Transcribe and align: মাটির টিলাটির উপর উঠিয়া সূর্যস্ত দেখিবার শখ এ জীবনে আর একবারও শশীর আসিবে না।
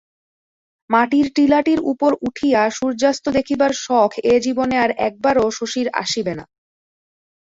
মাটির 0.89 1.27
টিলাটির 1.35 1.79
উপর 1.91 2.11
উঠিয়া 2.27 2.61
সূর্যস্ত 2.77 3.25
দেখিবার 3.37 3.71
শখ 3.83 4.11
এ 4.25 4.35
জীবনে 4.45 4.75
আর 4.77 4.91
একবারও 5.07 5.45
শশীর 5.51 5.87
আসিবে 6.01 6.33
না। 6.35 6.45